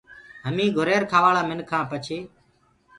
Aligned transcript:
هميٚنٚ 0.47 0.73
گُھرير 0.77 1.03
کآواݪآ 1.11 1.41
مِنک 1.49 1.69
هآن 1.71 1.83
پڇي 1.91 2.17